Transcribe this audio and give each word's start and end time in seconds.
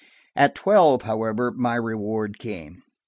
At 0.35 0.55
twelve, 0.55 1.03
however, 1.03 1.51
my 1.51 1.75
reward 1.75 2.39
came. 2.39 2.81